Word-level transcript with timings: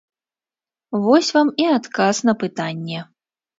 Вось 1.03 1.29
вам 1.37 1.47
і 1.65 1.69
адказ 1.77 2.25
на 2.31 2.37
пытанне. 2.47 3.07